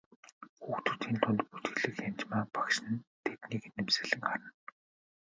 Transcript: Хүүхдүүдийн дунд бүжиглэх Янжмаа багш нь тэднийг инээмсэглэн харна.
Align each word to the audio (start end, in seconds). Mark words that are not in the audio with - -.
Хүүхдүүдийн 0.63 1.15
дунд 1.23 1.41
бүжиглэх 1.51 1.99
Янжмаа 2.09 2.43
багш 2.55 2.75
нь 2.85 3.03
тэднийг 3.25 3.61
инээмсэглэн 3.69 4.21
харна. 4.27 4.49